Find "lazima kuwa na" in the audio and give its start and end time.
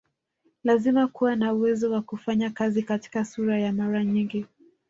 0.63-1.53